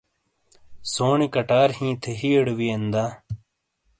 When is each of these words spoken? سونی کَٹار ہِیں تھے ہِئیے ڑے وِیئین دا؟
سونی 0.93 1.27
کَٹار 1.33 1.69
ہِیں 1.77 1.93
تھے 2.01 2.11
ہِئیے 2.19 2.39
ڑے 2.45 2.53
وِیئین 2.59 2.83
دا؟ 2.93 3.05